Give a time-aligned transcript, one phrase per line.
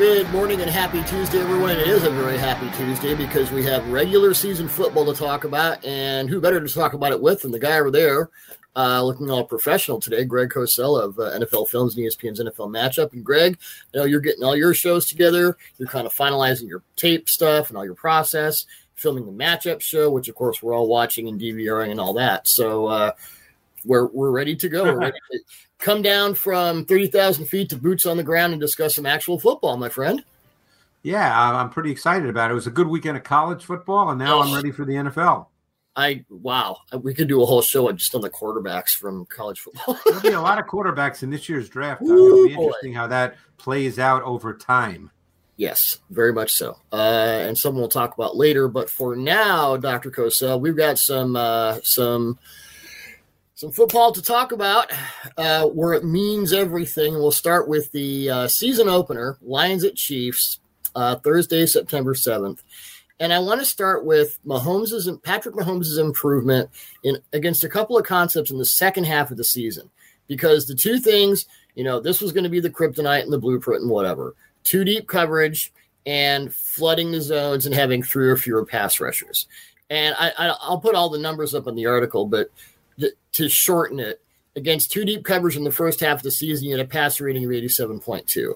[0.00, 1.72] Good morning and happy Tuesday, everyone.
[1.72, 5.84] It is a very happy Tuesday because we have regular season football to talk about,
[5.84, 8.30] and who better to talk about it with than the guy over there,
[8.76, 13.12] uh, looking all professional today, Greg Cosell of uh, NFL Films and ESPN's NFL Matchup.
[13.12, 13.58] And Greg,
[13.92, 15.58] you know you're getting all your shows together.
[15.76, 18.64] You're kind of finalizing your tape stuff and all your process,
[18.94, 22.48] filming the matchup show, which of course we're all watching and DVRing and all that.
[22.48, 23.12] So uh,
[23.84, 24.84] we're we're ready to go.
[24.84, 25.38] We're ready to
[25.78, 29.38] come down from thirty thousand feet to boots on the ground and discuss some actual
[29.38, 30.24] football, my friend.
[31.02, 32.52] Yeah, I'm pretty excited about it.
[32.52, 35.46] It was a good weekend of college football, and now I'm ready for the NFL.
[35.96, 39.98] I wow, we could do a whole show just on the quarterbacks from college football.
[40.04, 42.02] There'll be a lot of quarterbacks in this year's draft.
[42.02, 42.98] Ooh, It'll be interesting boy.
[42.98, 45.10] how that plays out over time.
[45.56, 46.78] Yes, very much so.
[46.90, 46.96] Uh,
[47.46, 48.66] and some we'll talk about later.
[48.68, 50.10] But for now, Dr.
[50.10, 52.38] Cosell, we've got some uh, some
[53.60, 54.90] some football to talk about
[55.36, 57.12] uh, where it means everything.
[57.12, 60.60] We'll start with the uh, season opener, Lions at Chiefs,
[60.96, 62.60] uh, Thursday, September 7th.
[63.18, 66.70] And I want to start with Mahomes' and Patrick Mahomes' improvement
[67.04, 69.90] in against a couple of concepts in the second half of the season.
[70.26, 71.44] Because the two things,
[71.74, 74.34] you know, this was going to be the kryptonite and the blueprint and whatever.
[74.64, 75.70] Two deep coverage
[76.06, 79.46] and flooding the zones and having three or fewer pass rushers.
[79.90, 82.50] And I, I, I'll put all the numbers up in the article, but
[83.32, 84.20] to shorten it,
[84.56, 87.24] against two deep covers in the first half of the season, you had a passer
[87.24, 88.54] rating of 87.2.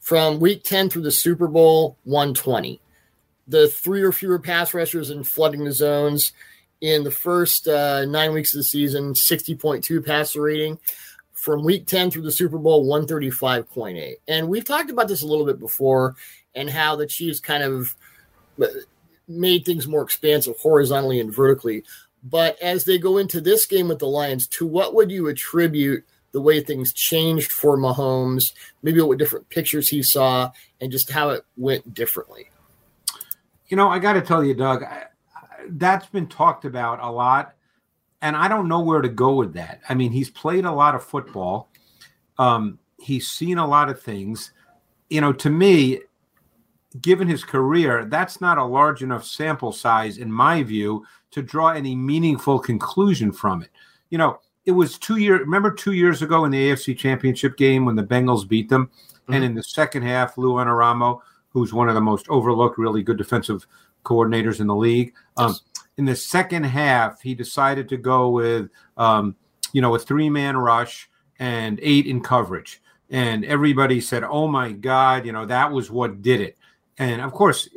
[0.00, 2.80] From week 10 through the Super Bowl, 120.
[3.48, 6.32] The three or fewer pass rushers and flooding the zones
[6.80, 10.78] in the first uh, nine weeks of the season, 60.2 passer rating.
[11.32, 14.14] From week 10 through the Super Bowl, 135.8.
[14.26, 16.16] And we've talked about this a little bit before
[16.54, 17.94] and how the Chiefs kind of
[18.60, 18.66] uh,
[19.28, 21.84] made things more expansive horizontally and vertically.
[22.28, 26.04] But as they go into this game with the Lions, to what would you attribute
[26.32, 28.52] the way things changed for Mahomes?
[28.82, 32.50] Maybe what different pictures he saw and just how it went differently.
[33.68, 34.84] You know, I got to tell you, Doug,
[35.68, 37.54] that's been talked about a lot.
[38.22, 39.82] And I don't know where to go with that.
[39.88, 41.68] I mean, he's played a lot of football.
[42.38, 44.50] Um, he's seen a lot of things.
[45.10, 46.00] You know, to me,
[47.00, 51.04] given his career, that's not a large enough sample size, in my view,
[51.36, 53.68] to draw any meaningful conclusion from it.
[54.08, 55.40] You know, it was two years.
[55.40, 59.34] Remember two years ago in the AFC Championship game when the Bengals beat them, mm-hmm.
[59.34, 61.20] and in the second half, Lou Anarumo,
[61.50, 63.66] who's one of the most overlooked, really good defensive
[64.02, 65.60] coordinators in the league, um, yes.
[65.60, 69.36] um, in the second half, he decided to go with, um,
[69.72, 72.80] you know, a three-man rush and eight in coverage,
[73.10, 76.56] and everybody said, "Oh my God!" You know, that was what did it.
[76.96, 77.68] And of course,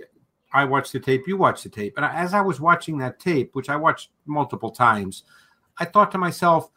[0.51, 1.93] I watched the tape, you watched the tape.
[1.97, 5.23] And as I was watching that tape, which I watched multiple times,
[5.77, 6.69] I thought to myself,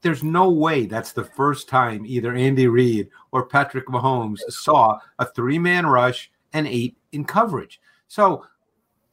[0.00, 5.26] there's no way that's the first time either Andy Reid or Patrick Mahomes saw a
[5.26, 7.80] three man rush and eight in coverage.
[8.06, 8.44] So,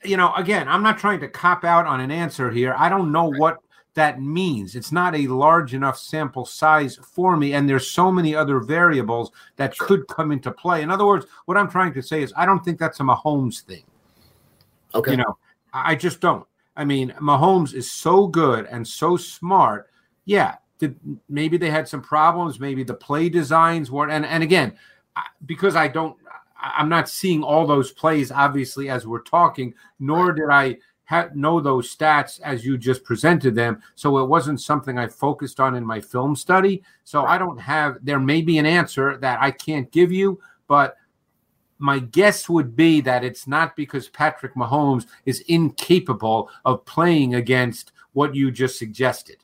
[0.04, 2.76] you know, again, I'm not trying to cop out on an answer here.
[2.78, 3.58] I don't know what
[3.96, 4.76] that means.
[4.76, 7.54] It's not a large enough sample size for me.
[7.54, 10.82] And there's so many other variables that could come into play.
[10.82, 13.62] In other words, what I'm trying to say is I don't think that's a Mahomes
[13.62, 13.84] thing.
[14.94, 15.12] Okay.
[15.12, 15.38] You know,
[15.74, 16.46] I just don't.
[16.78, 19.90] I mean, Mahomes is so good and so smart.
[20.26, 22.60] Yeah, did, maybe they had some problems.
[22.60, 24.12] Maybe the play designs weren't.
[24.12, 24.78] And, and again,
[25.46, 26.18] because I don't,
[26.62, 30.78] I'm not seeing all those plays, obviously, as we're talking, nor did I
[31.34, 33.82] know those stats as you just presented them.
[33.96, 36.84] So it wasn't something I focused on in my film study.
[37.04, 37.36] So right.
[37.36, 40.98] I don't have, there may be an answer that I can't give you, but
[41.78, 47.92] my guess would be that it's not because Patrick Mahomes is incapable of playing against
[48.14, 49.38] what you just suggested.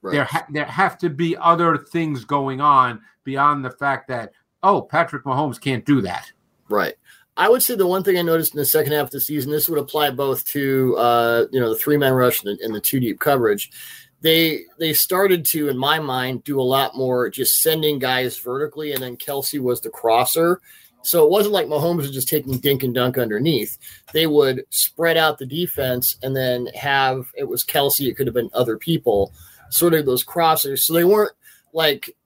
[0.00, 0.12] Right.
[0.12, 4.32] There, ha- there have to be other things going on beyond the fact that
[4.64, 6.32] oh, Patrick Mahomes can't do that.
[6.68, 6.94] Right.
[7.36, 9.50] I would say the one thing I noticed in the second half of the season,
[9.50, 12.74] this would apply both to uh, you know the three man rush and the, and
[12.74, 13.70] the two deep coverage.
[14.20, 18.92] They they started to, in my mind, do a lot more just sending guys vertically,
[18.92, 20.60] and then Kelce was the crosser.
[21.02, 23.76] So it wasn't like Mahomes was just taking dink and dunk underneath.
[24.14, 28.08] They would spread out the defense and then have it was Kelce.
[28.08, 29.32] it could have been other people,
[29.68, 30.78] sort of those crossers.
[30.80, 31.32] So they weren't
[31.74, 32.16] like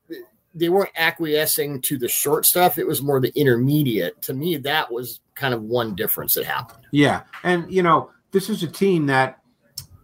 [0.54, 2.78] they weren't acquiescing to the short stuff.
[2.78, 4.20] It was more the intermediate.
[4.22, 6.86] To me, that was kind of one difference that happened.
[6.90, 7.22] Yeah.
[7.44, 9.38] And, you know, this is a team that,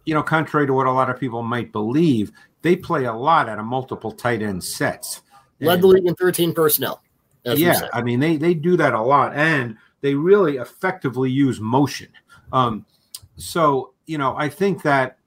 [0.05, 2.31] you know, contrary to what a lot of people might believe,
[2.61, 5.21] they play a lot out of multiple tight end sets.
[5.59, 7.01] Led and, the league in 13 personnel.
[7.43, 7.87] Yeah.
[7.93, 12.09] I mean, they, they do that a lot and they really effectively use motion.
[12.51, 12.85] Um,
[13.37, 15.17] so, you know, I think that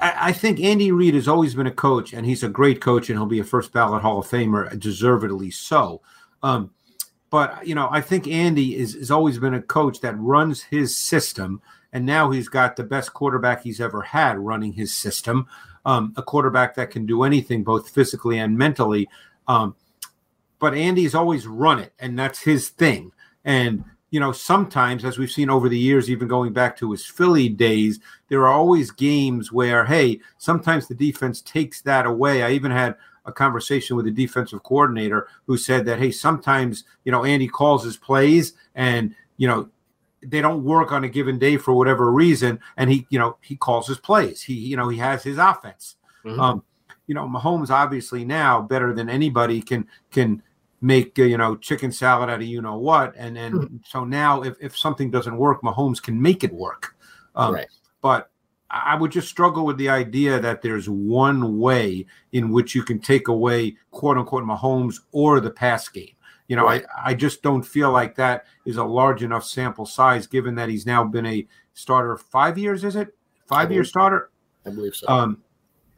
[0.00, 3.18] I, think Andy Reid has always been a coach, and he's a great coach, and
[3.18, 6.02] he'll be a first ballot Hall of Famer, deservedly so.
[6.42, 6.70] Um,
[7.30, 10.96] but you know, I think Andy is has always been a coach that runs his
[10.96, 11.60] system,
[11.92, 15.46] and now he's got the best quarterback he's ever had running his system.
[15.84, 19.08] Um, a quarterback that can do anything, both physically and mentally.
[19.46, 19.76] Um,
[20.58, 23.12] but Andy's always run it, and that's his thing.
[23.44, 23.84] And
[24.16, 27.50] you know, sometimes, as we've seen over the years, even going back to his Philly
[27.50, 32.42] days, there are always games where, hey, sometimes the defense takes that away.
[32.42, 32.94] I even had
[33.26, 37.84] a conversation with a defensive coordinator who said that, hey, sometimes, you know, Andy calls
[37.84, 39.68] his plays and, you know,
[40.22, 42.58] they don't work on a given day for whatever reason.
[42.78, 44.40] And he, you know, he calls his plays.
[44.40, 45.96] He, you know, he has his offense.
[46.24, 46.40] Mm-hmm.
[46.40, 46.62] Um,
[47.06, 50.42] you know, Mahomes obviously now better than anybody can can
[50.80, 53.76] make uh, you know chicken salad out of you know what, and then mm-hmm.
[53.84, 56.96] so now if if something doesn't work, Mahomes can make it work.
[57.34, 57.66] Um, right.
[58.00, 58.30] But
[58.70, 62.98] I would just struggle with the idea that there's one way in which you can
[62.98, 66.10] take away quote unquote Mahomes or the pass game.
[66.48, 66.84] You know, right.
[66.96, 70.68] I, I just don't feel like that is a large enough sample size given that
[70.68, 73.08] he's now been a starter five years, is it?
[73.46, 74.30] Five year starter?
[74.64, 75.08] I believe so.
[75.08, 75.42] Um,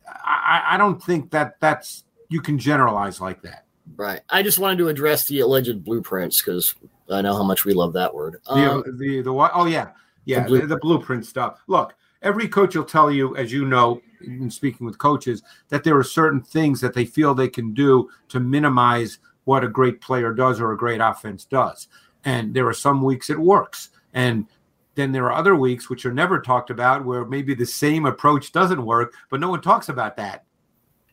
[0.07, 3.65] I, I don't think that that's you can generalize like that.
[3.97, 4.21] Right.
[4.29, 6.75] I just wanted to address the alleged blueprints because
[7.11, 8.37] I know how much we love that word.
[8.47, 9.53] Um, the, the the what?
[9.55, 9.91] Oh yeah,
[10.25, 10.47] yeah.
[10.47, 11.61] The, the, the blueprint stuff.
[11.67, 15.97] Look, every coach will tell you, as you know, in speaking with coaches, that there
[15.97, 20.33] are certain things that they feel they can do to minimize what a great player
[20.35, 21.89] does or a great offense does.
[22.25, 23.91] And there are some weeks it works.
[24.13, 24.47] And
[24.95, 28.53] then there are other weeks which are never talked about where maybe the same approach
[28.53, 30.45] doesn't work, but no one talks about that.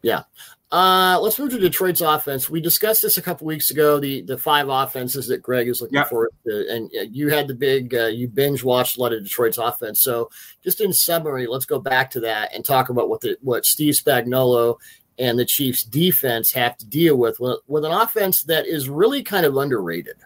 [0.06, 0.22] Yeah.
[0.72, 2.48] Uh, let's move to Detroit's offense.
[2.48, 4.00] We discussed this a couple weeks ago.
[4.00, 6.10] The the five offenses that Greg is looking yep.
[6.10, 10.02] for, and you had the big uh, you binge watched a lot of Detroit's offense.
[10.02, 10.30] So,
[10.63, 13.96] just in summary, let's go back to that and talk about what the what Steve
[13.96, 14.75] Spagnuolo
[15.18, 19.24] and the Chiefs' defense have to deal with with, with an offense that is really
[19.24, 20.18] kind of underrated.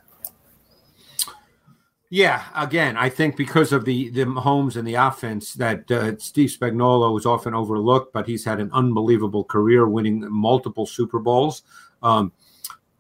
[2.11, 6.49] Yeah, again, I think because of the the homes and the offense that uh, Steve
[6.49, 11.61] Spagnuolo is often overlooked, but he's had an unbelievable career, winning multiple Super Bowls.
[12.01, 12.31] Um,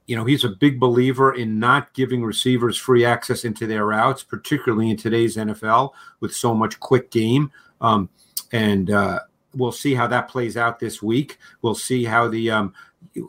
[0.05, 4.21] you know, he's a big believer in not giving receivers free access into their routes,
[4.23, 7.51] particularly in today's NFL with so much quick game.
[7.81, 8.09] Um,
[8.51, 9.19] and uh,
[9.55, 11.39] we'll see how that plays out this week.
[11.63, 12.73] We'll see how the um,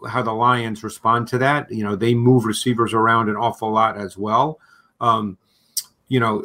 [0.07, 1.73] how the Lions respond to that.
[1.73, 4.59] You know, they move receivers around an awful lot as well.
[5.01, 5.39] Um,
[6.11, 6.45] you know,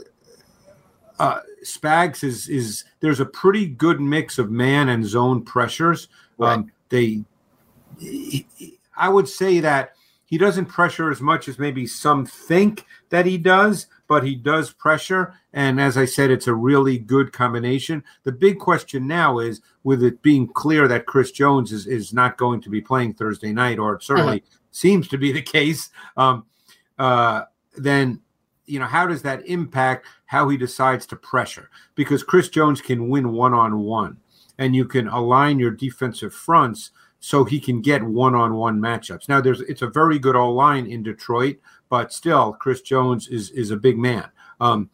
[1.19, 6.07] uh, Spags is is there's a pretty good mix of man and zone pressures.
[6.38, 6.53] Right.
[6.53, 7.25] Um, they,
[8.00, 8.47] he,
[8.95, 9.95] I would say that
[10.25, 14.71] he doesn't pressure as much as maybe some think that he does, but he does
[14.71, 15.33] pressure.
[15.53, 18.03] And as I said, it's a really good combination.
[18.23, 22.38] The big question now is with it being clear that Chris Jones is, is not
[22.38, 24.57] going to be playing Thursday night, or it certainly uh-huh.
[24.71, 26.45] seems to be the case, um,
[27.00, 27.44] uh,
[27.77, 28.21] then
[28.65, 31.69] you know, how does that impact how he decides to pressure?
[31.95, 34.17] Because Chris Jones can win one on one,
[34.57, 39.29] and you can align your defensive fronts so he can get one on one matchups.
[39.29, 41.57] Now, there's it's a very good all line in Detroit,
[41.89, 44.29] but still, Chris Jones is is a big man.
[44.59, 44.89] Um,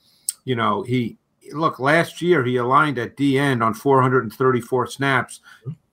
[0.46, 1.18] you know, he
[1.54, 5.40] look last year he aligned at D end on 434 snaps.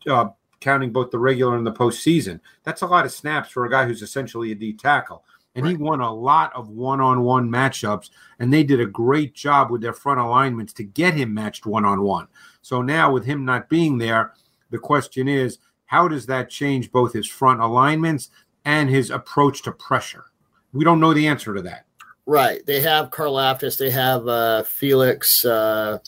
[0.09, 0.29] Uh,
[0.61, 2.41] counting both the regular and the postseason.
[2.65, 5.25] That's a lot of snaps for a guy who's essentially a D tackle
[5.59, 5.77] and right.
[5.77, 9.93] he won a lot of one-on-one matchups and they did a great job with their
[9.93, 12.29] front alignments to get him matched one-on-one.
[12.63, 14.35] So now with him not being there
[14.71, 18.31] the question is how does that change both his front alignments
[18.65, 20.27] and his approach to pressure?
[20.73, 21.87] We don't know the answer to that.
[22.25, 22.65] Right.
[22.65, 25.99] They have Karlaftis they have uh, felix uh,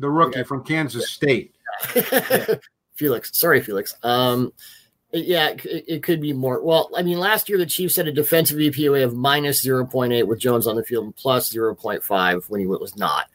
[0.00, 0.44] the rookie yeah.
[0.44, 1.54] from kansas state.
[2.94, 3.94] Felix sorry felix.
[4.02, 4.52] Um,
[5.12, 6.62] yeah, it, it, could be more.
[6.62, 10.38] Well, I mean, last year the Chiefs had a defensive EPA of minus 0.8 with
[10.38, 13.26] Jones on the field and plus 0.5 when he was not.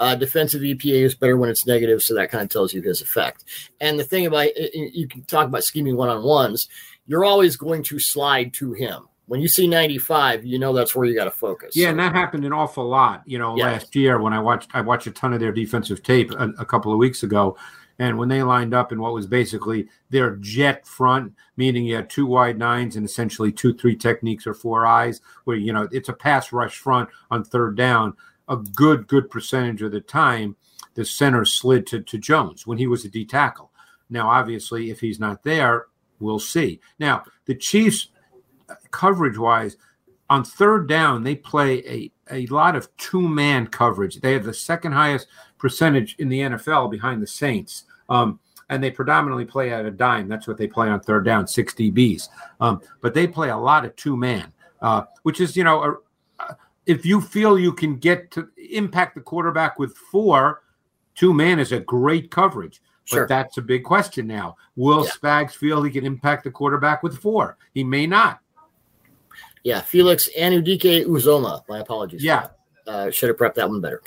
[0.00, 3.02] Uh, defensive EPA is better when it's negative, so that kind of tells you his
[3.02, 3.44] effect.
[3.80, 6.68] And the thing about you can talk about scheming one on ones,
[7.06, 9.06] you're always going to slide to him.
[9.26, 11.76] When you see 95, you know that's where you got to focus.
[11.76, 11.90] Yeah, so.
[11.90, 13.22] and that happened an awful lot.
[13.26, 16.32] You know, last year when I watched, I watched a ton of their defensive tape
[16.32, 17.56] a, a couple of weeks ago,
[18.00, 22.08] and when they lined up in what was basically their jet front, meaning you had
[22.08, 26.08] two wide nines and essentially two three techniques or four eyes, where you know it's
[26.08, 28.14] a pass rush front on third down,
[28.48, 30.56] a good good percentage of the time
[30.94, 33.70] the center slid to, to Jones when he was a D tackle.
[34.08, 35.86] Now, obviously, if he's not there,
[36.20, 36.80] we'll see.
[36.98, 38.08] Now, the Chiefs,
[38.70, 39.76] uh, coverage wise,
[40.30, 44.20] on third down, they play a, a lot of two man coverage.
[44.20, 45.26] They have the second highest
[45.58, 47.84] percentage in the NFL behind the Saints.
[48.10, 50.28] Um, and they predominantly play at a dime.
[50.28, 52.28] That's what they play on third down, six DBs.
[52.60, 54.52] Um, but they play a lot of two man.
[54.82, 56.00] uh, which is you know
[56.38, 60.62] a, if you feel you can get to impact the quarterback with four,
[61.14, 62.80] two man is a great coverage.
[63.04, 63.22] Sure.
[63.22, 64.56] But that's a big question now.
[64.76, 65.10] Will yeah.
[65.10, 67.56] Spags feel he can impact the quarterback with four?
[67.74, 68.40] He may not.
[69.64, 71.62] Yeah, Felix Anudike Uzoma.
[71.68, 72.22] My apologies.
[72.22, 72.48] Yeah.
[72.86, 74.02] Uh, should have prepped that one better.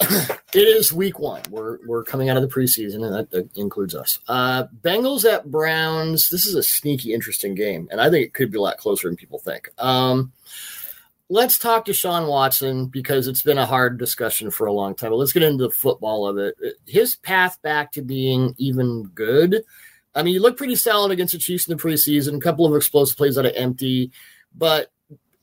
[0.00, 1.42] It is week one.
[1.50, 4.20] We're we're coming out of the preseason, and that, that includes us.
[4.28, 6.28] Uh, Bengals at Browns.
[6.30, 9.08] This is a sneaky, interesting game, and I think it could be a lot closer
[9.08, 9.68] than people think.
[9.78, 10.32] Um,
[11.28, 15.10] let's talk to Sean Watson because it's been a hard discussion for a long time.
[15.10, 16.54] But let's get into the football of it.
[16.86, 19.64] His path back to being even good.
[20.14, 22.36] I mean, he looked pretty solid against the Chiefs in the preseason.
[22.36, 24.10] A couple of explosive plays out of empty,
[24.54, 24.90] but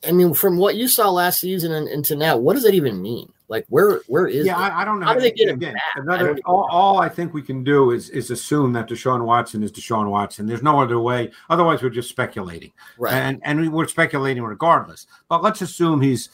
[0.07, 3.01] I mean, from what you saw last season and into now, what does that even
[3.01, 3.31] mean?
[3.47, 4.45] Like, where where is?
[4.45, 5.05] Yeah, I, I, don't know.
[5.05, 5.83] How do they get Again, back?
[5.95, 9.61] Another, I all, all, I think we can do is is assume that Deshaun Watson
[9.61, 10.47] is Deshaun Watson.
[10.47, 11.31] There's no other way.
[11.49, 13.13] Otherwise, we're just speculating, right?
[13.13, 15.05] And and we're speculating regardless.
[15.29, 16.29] But let's assume he's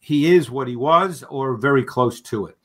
[0.00, 2.58] he is what he was, or very close to it.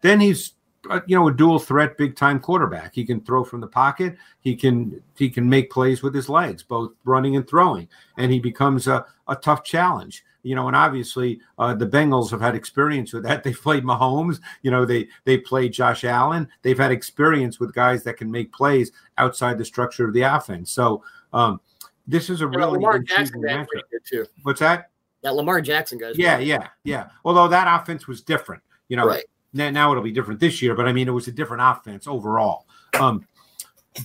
[0.00, 0.54] Then he's
[0.90, 2.94] uh, you know a dual threat big time quarterback.
[2.94, 4.16] He can throw from the pocket.
[4.40, 7.88] He can he can make plays with his legs both running and throwing.
[8.16, 10.24] And he becomes a, a tough challenge.
[10.42, 13.42] You know and obviously uh, the bengals have had experience with that.
[13.44, 14.40] They've played mahomes.
[14.62, 16.48] You know they they played josh allen.
[16.62, 20.72] They've had experience with guys that can make plays outside the structure of the offense.
[20.72, 21.60] So um,
[22.06, 23.66] this is a really Lamar Jackson good
[24.04, 24.26] too.
[24.42, 24.90] what's that?
[25.22, 27.10] That lamar jackson guy yeah yeah yeah.
[27.24, 29.06] Although that offense was different you know.
[29.06, 31.62] Right now, now it'll be different this year, but I mean, it was a different
[31.62, 32.66] offense overall.
[32.98, 33.26] Um,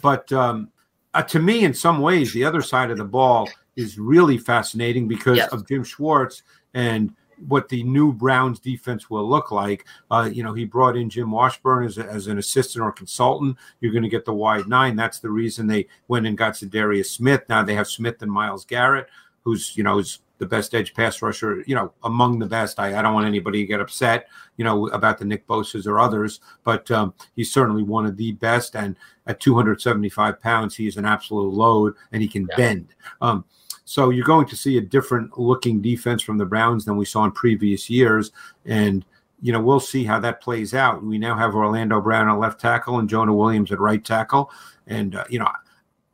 [0.02, 0.70] but um,
[1.14, 5.08] uh, to me, in some ways, the other side of the ball is really fascinating
[5.08, 5.50] because yes.
[5.52, 7.14] of Jim Schwartz and
[7.48, 9.86] what the new Browns defense will look like.
[10.10, 13.56] Uh, you know, he brought in Jim Washburn as, a, as an assistant or consultant.
[13.80, 14.96] You're going to get the wide nine.
[14.96, 17.44] That's the reason they went and got Za'Darius Smith.
[17.48, 19.08] Now they have Smith and Myles Garrett,
[19.48, 22.80] who's you know is the best edge pass rusher, you know, among the best.
[22.80, 24.28] I, I don't want anybody to get upset,
[24.58, 28.34] you know, about the Nick Bosa's or others, but um, he's certainly one of the
[28.34, 28.76] best.
[28.76, 32.56] And at 275 pounds, he's an absolute load and he can yeah.
[32.56, 32.88] bend.
[33.20, 33.46] Um,
[33.86, 37.24] so you're going to see a different looking defense from the Browns than we saw
[37.24, 38.32] in previous years.
[38.66, 39.06] And,
[39.42, 41.04] you know, we'll see how that plays out.
[41.04, 44.52] We now have Orlando Brown at left tackle and Jonah Williams at right tackle.
[44.88, 45.50] And, uh, you know,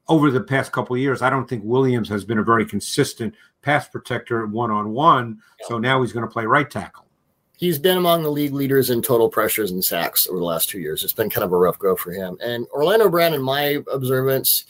[0.07, 3.33] over the past couple of years, I don't think Williams has been a very consistent
[3.61, 5.39] pass protector one on one.
[5.67, 7.05] So now he's going to play right tackle.
[7.57, 10.79] He's been among the league leaders in total pressures and sacks over the last two
[10.79, 11.03] years.
[11.03, 12.37] It's been kind of a rough go for him.
[12.43, 14.65] And Orlando Brown, in my observance,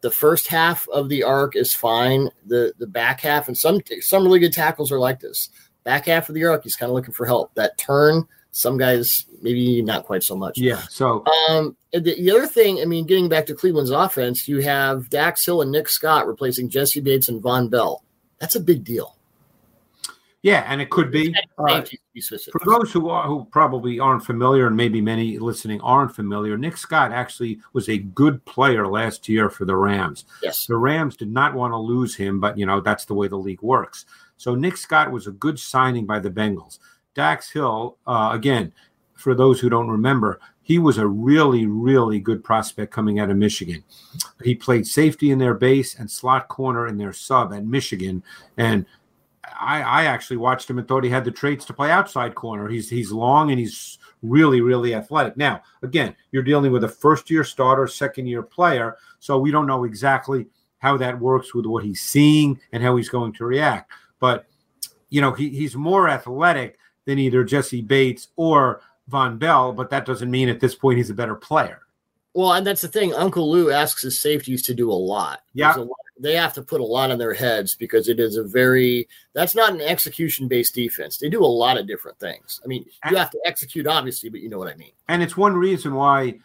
[0.00, 2.28] the first half of the arc is fine.
[2.46, 5.50] The the back half and some some really good tackles are like this.
[5.84, 7.54] Back half of the arc, he's kind of looking for help.
[7.54, 10.56] That turn some guys maybe not quite so much.
[10.56, 10.80] Yeah.
[10.88, 15.10] So um, the, the, other thing, I mean, getting back to Cleveland's offense, you have
[15.10, 18.04] Dax Hill and Nick Scott replacing Jessie Bates and Vonn Bell.
[18.38, 19.16] That's a big deal.
[20.42, 21.82] Yeah, and it could be uh,
[22.52, 26.58] for those who are who probably aren't familiar, and maybe many listening aren't familiar.
[26.58, 30.26] Nick Scott actually was a good player last year for the Rams.
[30.42, 33.26] Yes, the Rams did not want to lose him, but you know that's the way
[33.26, 34.04] the league works.
[34.36, 36.78] So Nick Scott was a good signing by the Bengals.
[37.14, 38.72] Dax Hill, uh, again,
[39.14, 43.36] for those who don't remember, he was a really, really good prospect coming out of
[43.36, 43.84] Michigan.
[44.42, 48.22] He played safety in their base and slot corner in their sub at Michigan.
[48.56, 48.86] And
[49.60, 52.68] I, I actually watched him and thought he had the traits to play outside corner.
[52.68, 55.36] He's he's long and he's really, really athletic.
[55.36, 58.96] Now, again, you're dealing with a first year starter, second year player.
[59.20, 60.46] So we don't know exactly
[60.78, 63.90] how that works with what he's seeing and how he's going to react.
[64.18, 64.46] But,
[65.10, 68.80] you know, he, he's more athletic than either Jessie Bates or
[69.10, 71.80] Vonn Bell, but that doesn't mean at this point he's a better player.
[72.34, 73.14] Well, and that's the thing.
[73.14, 75.42] Uncle Lou asks his safeties to do a lot.
[75.52, 75.76] Yeah.
[76.18, 79.54] They have to put a lot on their heads because it is a very that's
[79.54, 81.18] not an execution based defense.
[81.18, 82.60] They do a lot of different things.
[82.64, 84.92] I mean, you have to execute obviously, but you know what I mean.
[85.08, 86.38] And it's one reason why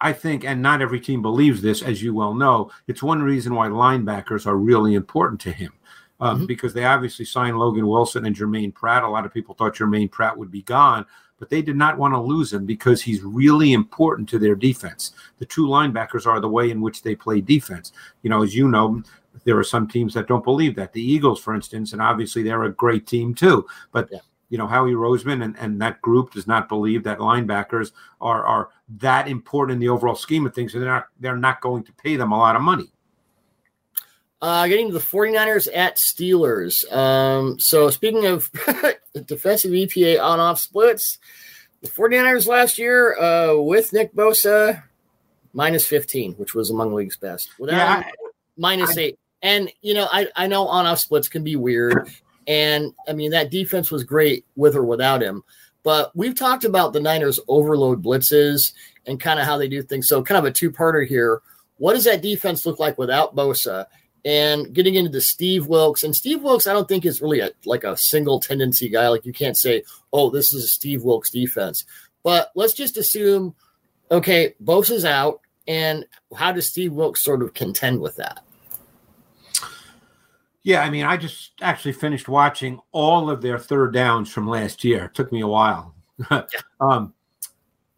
[0.00, 3.54] I think, and not every team believes this, as you well know, it's one reason
[3.54, 5.72] why linebackers are really important to him
[6.20, 6.46] um, mm-hmm.
[6.46, 9.02] because they obviously signed Logan Wilson and Germaine Pratt.
[9.02, 11.04] A lot of people thought Germaine Pratt would be gone,
[11.38, 15.12] but they did not want to lose him because he's really important to their defense.
[15.38, 17.92] The two linebackers are the way in which they play defense.
[18.22, 19.02] You know, as you know,
[19.44, 20.92] there are some teams that don't believe that.
[20.92, 23.66] The Eagles, for instance, and obviously they're a great team too.
[23.90, 24.20] But yeah.
[24.48, 28.70] you know, Howie Roseman and, and that group does not believe that linebackers are are
[29.00, 31.92] that important in the overall scheme of things, and they're not they're not going to
[31.94, 32.93] pay them a lot of money.
[34.44, 36.92] Uh, getting to the 49ers at Steelers.
[36.92, 38.50] Um, so, speaking of
[39.26, 41.16] defensive EPA on off splits,
[41.80, 44.82] the 49ers last year uh, with Nick Bosa,
[45.54, 47.58] minus 15, which was among the league's best.
[47.58, 48.12] Without yeah, I,
[48.58, 49.18] minus I, eight.
[49.40, 52.06] And you know, I I know on off splits can be weird,
[52.46, 55.42] and I mean that defense was great with or without him.
[55.84, 58.74] But we've talked about the Niners overload blitzes
[59.06, 60.06] and kind of how they do things.
[60.06, 61.40] So kind of a two parter here.
[61.78, 63.86] What does that defense look like without Bosa?
[64.24, 67.50] And getting into the Steve Wilks, and Steve Wilks, I don't think is really a,
[67.66, 69.08] like a single tendency guy.
[69.08, 71.84] Like you can't say, oh, this is a Steve Wilks defense.
[72.22, 73.54] But let's just assume,
[74.10, 78.42] okay, Bosa's out, and how does Steve Wilks sort of contend with that?
[80.62, 84.82] Yeah, I mean, I just actually finished watching all of their third downs from last
[84.82, 85.04] year.
[85.04, 85.94] It took me a while.
[86.80, 87.12] um,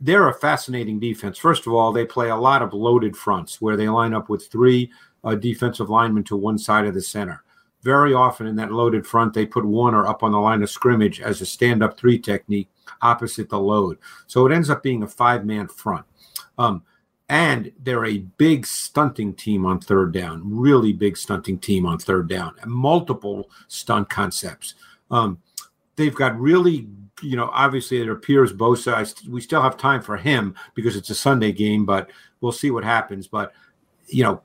[0.00, 1.38] they're a fascinating defense.
[1.38, 4.48] First of all, they play a lot of loaded fronts where they line up with
[4.48, 4.90] three
[5.26, 7.42] uh, defensive lineman to one side of the center.
[7.82, 11.20] Very often in that loaded front, they put Warner up on the line of scrimmage
[11.20, 12.68] as a stand up three technique
[13.02, 13.98] opposite the load.
[14.26, 16.06] So it ends up being a five man front.
[16.58, 16.82] Um,
[17.28, 22.28] and they're a big stunting team on third down, really big stunting team on third
[22.28, 24.74] down, multiple stunt concepts.
[25.10, 25.38] Um,
[25.96, 26.86] they've got really,
[27.20, 28.94] you know, obviously it appears Bosa.
[28.94, 32.70] I, we still have time for him because it's a Sunday game, but we'll see
[32.70, 33.26] what happens.
[33.26, 33.52] But
[34.06, 34.42] you know,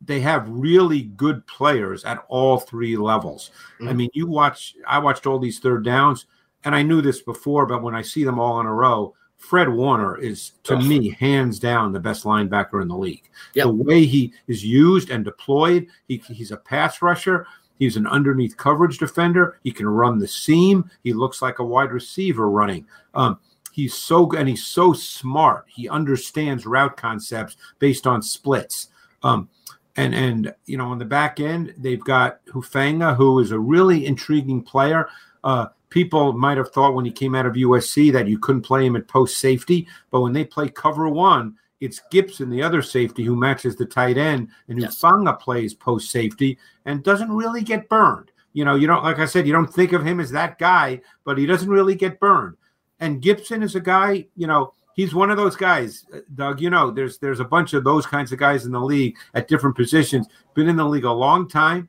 [0.00, 3.50] they have really good players at all three levels.
[3.80, 3.88] Mm-hmm.
[3.88, 4.74] I mean, you watch.
[4.86, 6.26] I watched all these third downs,
[6.64, 9.68] and I knew this before, but when I see them all in a row Fred
[9.68, 13.28] Warner is, to me, hands down the best linebacker in the league.
[13.54, 13.66] Yep.
[13.66, 17.46] The way he is used and deployed, he, he's a pass rusher.
[17.78, 19.58] He's an underneath coverage defender.
[19.62, 20.90] He can run the seam.
[21.04, 22.86] He looks like a wide receiver running.
[23.14, 23.38] Um,
[23.72, 25.66] he's so and he's so smart.
[25.68, 28.88] He understands route concepts based on splits.
[29.22, 29.50] Um,
[29.96, 34.06] and and you know on the back end they've got Hufanga, who is a really
[34.06, 35.08] intriguing player.
[35.44, 38.84] Uh, people might have thought when he came out of USC that you couldn't play
[38.86, 43.22] him at post safety, but when they play cover one, it's Gipson, the other safety,
[43.22, 44.98] who matches the tight end, and yes.
[44.98, 48.30] Hufanga plays post safety and doesn't really get burned.
[48.52, 51.00] You know, you don't like I said, you don't think of him as that guy,
[51.24, 52.56] but he doesn't really get burned.
[53.00, 56.60] And Gipson is a guy, you know, he's one of those guys, uh, Doug.
[56.60, 59.46] You know, there's there's a bunch of those kinds of guys in the league at
[59.46, 60.26] different positions.
[60.54, 61.88] Been in the league a long time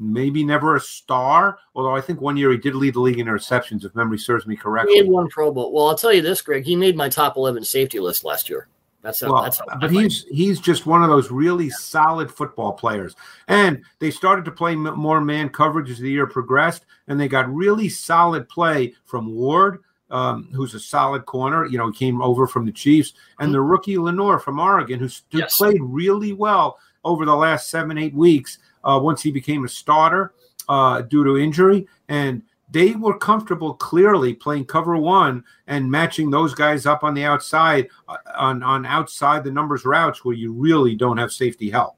[0.00, 1.58] maybe never a star.
[1.74, 4.46] Although I think one year he did lead the league in interceptions, if memory serves
[4.46, 4.94] me correctly.
[4.94, 5.72] He made one Pro Bowl.
[5.72, 6.64] Well, I'll tell you this, Greg.
[6.64, 8.66] He made my top eleven safety list last year.
[9.02, 11.74] That's how, well, that's how but he's he's just one of those really yeah.
[11.78, 13.14] solid football players.
[13.48, 17.52] And they started to play more man coverage as the year progressed, and they got
[17.52, 19.82] really solid play from Ward.
[20.10, 21.66] Um, who's a solid corner.
[21.66, 23.52] You know, he came over from the Chiefs, and mm-hmm.
[23.52, 25.56] the rookie Lenoir from Oregon, who's yes.
[25.56, 30.32] played really well over the last seven, eight weeks uh, once he became a starter
[30.68, 31.86] uh, due to injury.
[32.08, 37.24] And they were comfortable clearly playing cover one and matching those guys up on the
[37.24, 41.96] outside uh, on, on outside the numbers routes where you really don't have safety help.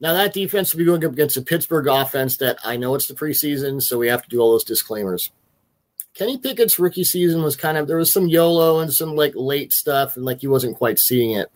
[0.00, 3.06] Now that defense will be going up against a Pittsburgh offense that I know it's
[3.06, 5.30] the preseason, so we have to do all those disclaimers.
[6.14, 9.72] Kenny Pickett's rookie season was kind of there was some YOLO and some like late
[9.72, 11.50] stuff, and like he wasn't quite seeing it.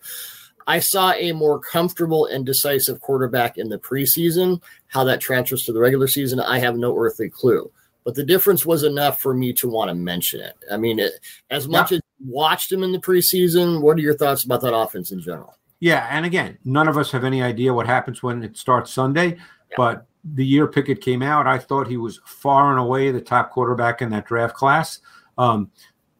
[0.65, 4.61] I saw a more comfortable and decisive quarterback in the preseason.
[4.87, 7.71] How that transfers to the regular season, I have no earthly clue.
[8.03, 10.55] But the difference was enough for me to want to mention it.
[10.71, 11.13] I mean, it,
[11.49, 11.97] as much yeah.
[11.97, 15.57] as watched him in the preseason, what are your thoughts about that offense in general?
[15.79, 19.37] Yeah, and again, none of us have any idea what happens when it starts Sunday.
[19.69, 19.75] Yeah.
[19.77, 23.51] But the year Pickett came out, I thought he was far and away the top
[23.51, 24.99] quarterback in that draft class.
[25.37, 25.71] Um,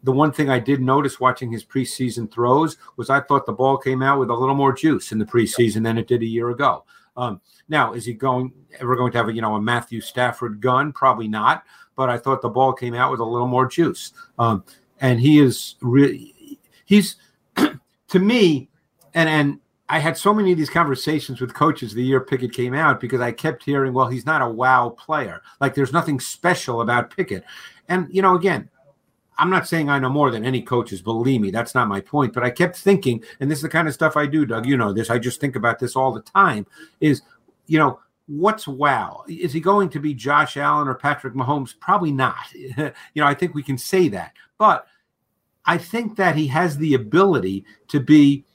[0.03, 3.77] the one thing I did notice watching his preseason throws was I thought the ball
[3.77, 6.49] came out with a little more juice in the preseason than it did a year
[6.49, 6.85] ago.
[7.17, 10.61] Um, now, is he going ever going to have a you know a Matthew Stafford
[10.61, 10.93] gun?
[10.93, 11.63] Probably not.
[11.95, 14.13] But I thought the ball came out with a little more juice.
[14.37, 14.63] Um,
[15.01, 17.15] and he is really he's
[17.55, 18.69] to me,
[19.13, 22.73] and and I had so many of these conversations with coaches the year Pickett came
[22.73, 25.41] out because I kept hearing, well, he's not a wow player.
[25.61, 27.45] Like there's nothing special about Pickett.
[27.87, 28.69] And you know, again,
[29.37, 32.33] I'm not saying I know more than any coaches, believe me, that's not my point.
[32.33, 34.65] But I kept thinking, and this is the kind of stuff I do, Doug.
[34.65, 35.09] You know this.
[35.09, 36.65] I just think about this all the time.
[36.99, 37.21] Is
[37.67, 39.23] you know what's wow?
[39.27, 41.79] Is he going to be Josh Allen or Patrick Mahomes?
[41.79, 42.35] Probably not.
[42.53, 44.33] you know, I think we can say that.
[44.57, 44.85] But
[45.65, 48.45] I think that he has the ability to be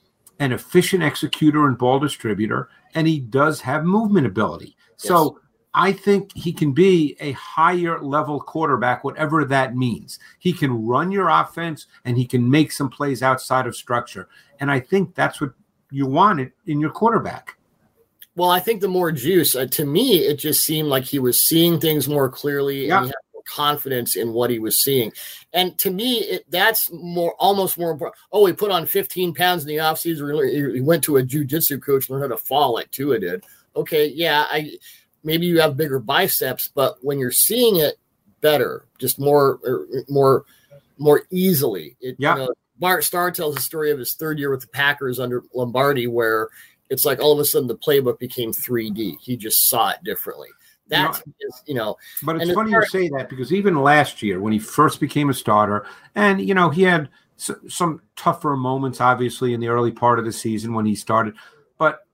[0.42, 4.76] an efficient executor and ball distributor, and he does have movement ability.
[4.98, 5.06] Yes.
[5.06, 5.38] So
[5.72, 10.18] I think he can be a higher level quarterback, whatever that means.
[10.40, 14.28] He can run your offense and he can make some plays outside of structure.
[14.58, 15.52] And I think that's what
[15.92, 17.56] you want in your quarterback.
[18.34, 21.38] Well, I think the more juice, uh, to me, it just seemed like he was
[21.38, 22.96] seeing things more clearly yeah.
[22.96, 25.12] and he had confidence in what he was seeing.
[25.52, 28.20] And to me, it, that's more almost more important.
[28.32, 30.74] Oh, he put on 15 pounds in the offseason.
[30.74, 33.44] He went to a jujitsu coach, learned how to fall like Tua did
[33.76, 34.72] okay, yeah, I
[35.24, 37.98] maybe you have bigger biceps, but when you're seeing it
[38.40, 40.44] better, just more er, more
[40.98, 41.96] more easily.
[42.00, 42.34] It, Yeah.
[42.34, 45.42] You know, Bart Starr tells the story of his third year with the Packers under
[45.54, 46.48] Lombardi, where
[46.90, 49.18] it's like all of a sudden the playbook became 3D.
[49.20, 50.48] He just saw it differently.
[50.92, 54.52] That is, you know, But it's funny you say that because even last year when
[54.52, 59.60] he first became a starter, and you know he had some tougher moments, obviously in
[59.60, 61.34] the early part of the season when he started,
[61.78, 62.06] but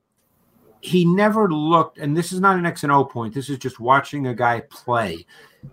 [0.81, 1.99] he never looked.
[1.99, 3.35] And this is not an X and O point.
[3.35, 5.27] This is just watching a guy play.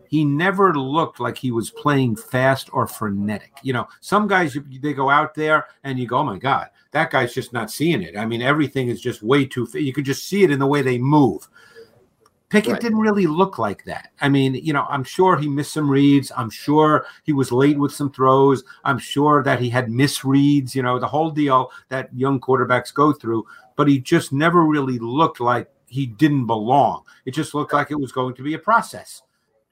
[0.10, 3.54] He never looked like he was playing fast or frenetic.
[3.62, 7.12] You know, some guys they go out there and you go, "Oh my god, that
[7.12, 9.68] guy's just not seeing it." I mean, everything is just way too.
[9.74, 11.48] You could just see it in the way they move.
[12.56, 12.82] Pickett Right.
[12.82, 14.12] didn't really look like that.
[14.22, 16.32] I mean, you know, I'm sure he missed some reads.
[16.36, 18.64] I'm sure he was late with some throws.
[18.84, 23.14] I'm sure that he had misreads, you know, the whole deal that young quarterbacks go
[23.14, 23.46] through.
[23.76, 27.04] But he just never really looked like he didn't belong.
[27.26, 29.22] It just looked like it was going to be a process.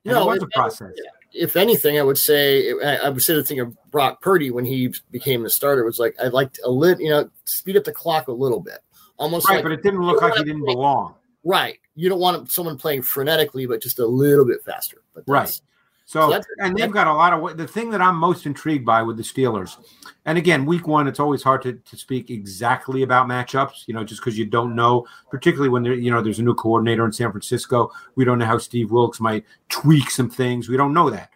[0.05, 0.91] And No, it was a process.
[1.31, 4.65] if anything, I would say I I would say the thing of Brock Purdy when
[4.65, 7.85] he became the starter was like I'd like to, a lit, you know, speed up
[7.85, 8.79] the clock a little bit,
[9.17, 11.15] almost Right, like but it didn't look like he didn't belong.
[11.45, 11.79] right.
[11.95, 14.97] You don't want someone playing frenetically, but just a little bit faster.
[15.13, 15.47] But Right.
[15.47, 15.61] So,
[16.05, 19.17] So and they've got a lot of the thing that I'm most intrigued by with
[19.17, 19.77] the Steelers.
[20.25, 24.03] And again, week one, it's always hard to, to speak exactly about matchups, you know,
[24.03, 27.11] just because you don't know, particularly when there, you know, there's a new coordinator in
[27.11, 27.91] San Francisco.
[28.15, 30.67] We don't know how Steve Wilks might tweak some things.
[30.67, 31.29] We don't know that.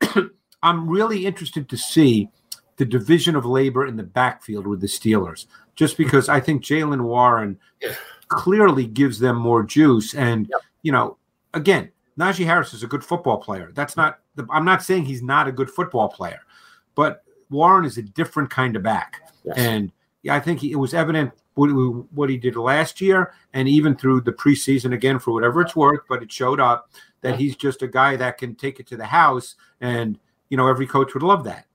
[0.62, 2.28] I'm really interested to see
[2.76, 7.02] the division of labor in the backfield with the Steelers, just because I think Jaylen
[7.02, 7.58] Warren
[8.28, 10.14] clearly gives them more juice.
[10.14, 10.60] And, Yep.
[10.82, 11.16] you know,
[11.54, 13.70] again, Najee Harris is a good football player.
[13.74, 16.40] That's not, the, I'm not saying he's not a good football player,
[16.94, 19.22] but Warren is a different kind of back.
[19.44, 19.56] Yes.
[19.56, 21.68] And yeah, I think he, it was evident what,
[22.12, 26.00] what he did last year and even through the preseason again for whatever it's worth,
[26.08, 29.06] but it showed up that he's just a guy that can take it to the
[29.06, 29.56] house.
[29.80, 30.18] And,
[30.50, 31.66] you know, every coach would love that.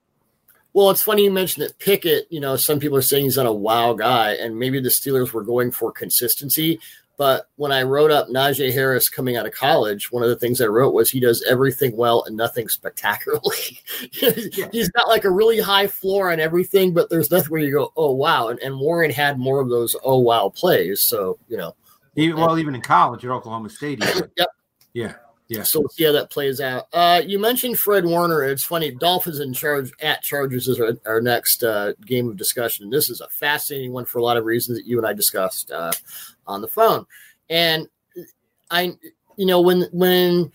[0.74, 2.28] Well, it's funny you mentioned that Pickett.
[2.32, 5.32] You know, some people are saying he's not a wow guy, and maybe the Steelers
[5.32, 6.80] were going for consistency.
[7.16, 10.60] But when I wrote up Najee Harris coming out of college, one of the things
[10.60, 13.80] I wrote was he does everything well and nothing spectacularly.
[14.12, 17.94] He's got like a really high floor on everything, but there's nothing where you go,
[17.96, 18.48] oh wow.
[18.48, 21.04] And, and Warren had more of those oh wow plays.
[21.04, 21.76] So you know,
[22.16, 24.04] Even, well, even in college at Oklahoma State.
[24.36, 24.48] Yep.
[24.94, 25.14] Yeah.
[25.50, 25.64] Yeah.
[25.64, 26.88] So we'll see how that plays out.
[26.94, 28.44] Uh, you mentioned Fred Warner.
[28.44, 28.92] It's funny.
[28.92, 32.90] Dolphins in charge at Chargers is our, our next uh, game of discussion.
[32.90, 35.70] This is a fascinating one for a lot of reasons that you and I discussed
[35.72, 35.92] uh,
[36.48, 37.06] on the phone.
[37.50, 37.88] And
[38.72, 38.96] I,
[39.36, 40.52] you know, when when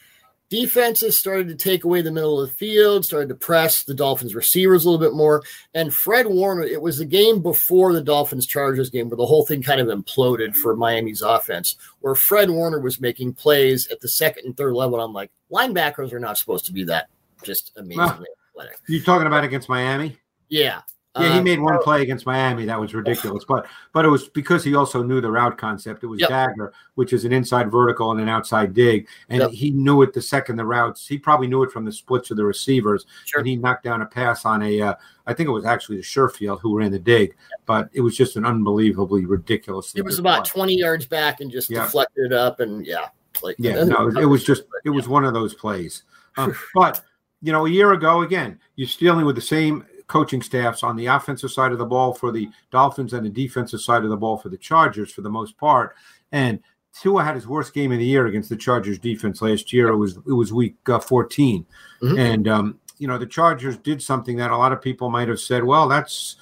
[0.51, 4.35] defenses started to take away the middle of the field, started to press the Dolphins
[4.35, 5.43] receivers a little bit more,
[5.75, 6.63] and Fred Warner.
[6.63, 9.89] It was the game before the Dolphins Chargers game where the whole thing kind of
[9.89, 14.75] imploded for Miami's offense where Fred Warner was making plays at the second and third
[14.75, 14.97] level.
[14.97, 17.09] And I'm like, linebackers are not supposed to be that
[17.43, 18.79] just amazingly athletic.
[18.89, 20.17] You talking about against Miami?
[20.49, 20.81] Yeah.
[21.21, 24.29] Yeah, he Um, made one play against Miami that was ridiculous, but but it was
[24.29, 26.03] because he also knew the route concept.
[26.05, 26.29] It was Yep.
[26.29, 29.51] dagger, which is an inside vertical and an outside dig, and Yep.
[29.51, 31.07] he knew it the second the routes.
[31.07, 33.41] He probably knew it from the splits of the receivers, Sure.
[33.41, 34.81] and he knocked down a pass on a.
[34.81, 34.95] Uh,
[35.27, 38.37] I think it was actually the Sherfield who ran the dig, but it was just
[38.37, 39.93] an unbelievably ridiculous.
[39.95, 41.83] It was about 20 yards back and just Yeah.
[41.85, 42.61] deflected it up.
[42.61, 43.09] And yeah,
[43.43, 46.05] like, Yeah, no, it was just it was one of those plays.
[46.37, 47.03] Um, but
[47.41, 51.07] you know, a year ago, again, you're dealing with the same coaching staffs on the
[51.07, 54.37] offensive side of the ball for the Dolphins and the defensive side of the ball
[54.37, 55.95] for the Chargers for the most part.
[56.33, 56.61] And
[57.01, 59.89] Tua had his worst game of the year against the Chargers defense last year.
[59.89, 61.65] It was it was week uh, 14,
[62.03, 62.19] Mhm.
[62.19, 65.39] and um, you know the Chargers did something that a lot of people might have
[65.39, 66.37] said, well, that's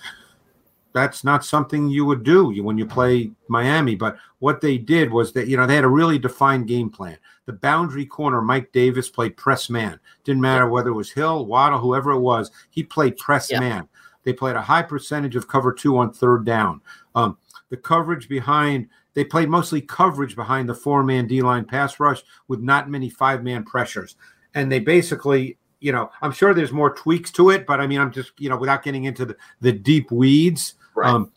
[0.96, 3.94] that's not something you would do when you play Miami.
[3.94, 7.18] But what they did was that you know they had a really defined game plan.
[7.44, 10.00] The boundary corner, Mike Davis played press man.
[10.24, 12.50] Didn't matter whether it was Hill, Waddle, whoever it was.
[12.70, 13.60] He played press Yeah.
[13.60, 13.88] man.
[14.24, 16.80] They played a high percentage of cover two on third down.
[17.14, 17.36] Um,
[17.68, 22.22] the coverage behind they played mostly coverage behind the four man D line pass rush
[22.48, 24.16] with not many five man pressures.
[24.54, 28.00] And they basically, you know, I'm sure there's more tweaks to it, but I mean,
[28.00, 30.75] I'm just, you know, without getting into the, the deep weeds.
[30.96, 31.08] Right.
[31.10, 31.30] Um,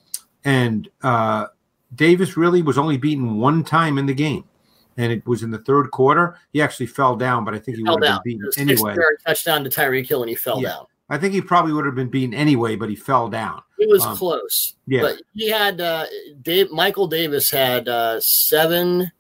[0.45, 1.48] and uh,
[1.95, 4.45] Davis really was only beaten one time in the game.
[4.98, 6.38] And it was in the third quarter.
[6.52, 8.95] He actually fell down, but I think he fell would have been beaten was anyway.
[8.95, 10.69] 60 touchdown to Tyreek Hill and he fell Yeah.
[10.69, 10.86] down.
[11.12, 13.62] I think he probably would have been beaten anyway, but he fell down.
[13.80, 14.76] It was Um, close.
[14.88, 15.02] yeah.
[15.02, 16.06] But he had uh,
[16.41, 19.12] Dave Michael Davis had uh, seven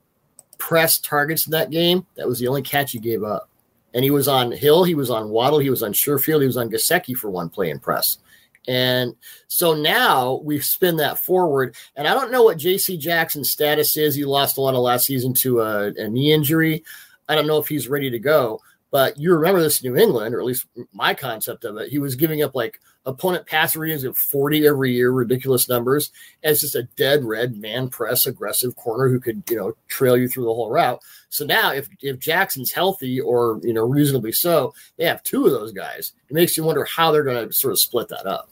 [0.57, 2.05] press targets in that game.
[2.15, 3.49] That was the only catch he gave up.
[3.93, 6.57] And he was on Hill, he was on Waddle, he was on Sherfield, he was
[6.57, 8.19] on Gesicki for one play in press.
[8.67, 9.15] And
[9.47, 11.75] so now we spin that forward.
[11.95, 14.15] And I don't know what JC Jackson's status is.
[14.15, 16.83] He lost a lot of last season to a, a knee injury.
[17.27, 18.61] I don't know if he's ready to go.
[18.91, 21.89] But you remember this New England, or at least my concept of it.
[21.89, 26.11] He was giving up like opponent pass ratings of 40 every year, ridiculous numbers,
[26.43, 30.27] as just a dead red man press aggressive corner who could, you know, trail you
[30.27, 31.01] through the whole route.
[31.29, 35.51] So now if if Jackson's healthy or, you know, reasonably so, they have two of
[35.51, 36.13] those guys.
[36.29, 38.49] It makes you wonder how they're going to sort of split that up.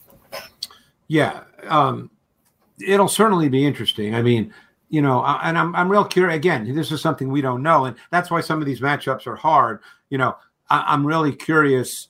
[1.07, 1.43] Yeah.
[1.63, 2.11] Um,
[2.85, 4.13] it'll certainly be interesting.
[4.13, 4.53] I mean,
[4.89, 6.35] you know, uh, and I'm I'm real curious.
[6.35, 9.35] Again, this is something we don't know, and that's why some of these matchups are
[9.35, 9.81] hard.
[10.09, 10.37] You know,
[10.69, 12.07] I, am really curious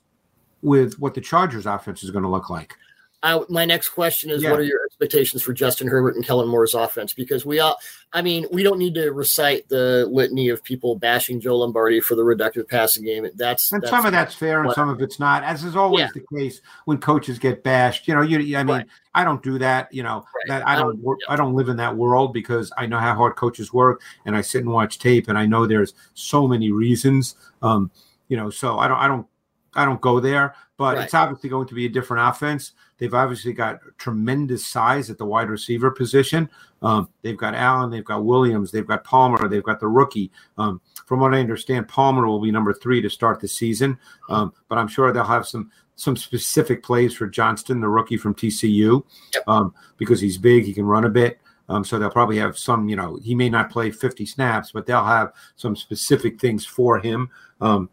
[0.62, 2.76] with what the Chargers' offense is going to look like.
[3.24, 4.52] I, my next question is, yeah.
[4.52, 7.14] what are your expectations for Justin Herbert and Kellen Moore's offense?
[7.14, 7.78] Because we all,
[8.14, 12.16] I mean, we don't need to recite the litany of people bashing Joe Lombardi for
[12.16, 13.28] the reductive passing game.
[13.36, 16.02] That's and that's some of that's fair and some of it's not, as is always
[16.02, 16.10] yeah.
[16.14, 18.08] the case when coaches get bashed.
[18.08, 18.88] You know, you, I mean, right.
[19.14, 19.94] I don't do that.
[19.94, 20.48] You know, right.
[20.48, 23.72] that I don't, I don't live in that world because I know how hard coaches
[23.72, 27.36] work, and I sit and watch tape, and I know there's so many reasons.
[27.62, 27.92] Um,
[28.30, 29.28] you know, so I don't, I don't,
[29.76, 30.56] I don't go there.
[30.78, 31.06] But right.
[31.06, 32.74] it's obviously going to be a different offense.
[32.98, 36.50] They've obviously got tremendous size at the wide receiver position.
[36.82, 40.32] Um, they've got Allen, they've got Williams, they've got Palmer, they've got the rookie.
[40.58, 43.98] Um, from what I understand, Palmer will be number three to start the season.
[44.30, 48.36] Um, but I'm sure they'll have some some specific plays for Johnston, the rookie from
[48.36, 49.04] TCU.
[49.48, 51.40] Um, because he's big, he can run a bit.
[51.70, 54.86] Um, so they'll probably have some, you know, he may not play 50 snaps, but
[54.86, 57.30] they'll have some specific things for him.
[57.60, 57.90] Um,